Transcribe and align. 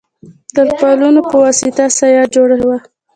د 0.55 0.55
تر 0.55 0.67
پالونو 0.79 1.21
په 1.29 1.35
وسطه 1.43 1.85
سایه 1.97 2.23
جوړه 2.35 2.57
وه. 2.67 2.77